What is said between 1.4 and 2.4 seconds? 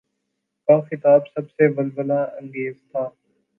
سے ولولہ